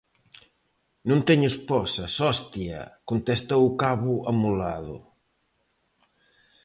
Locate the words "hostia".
2.23-2.79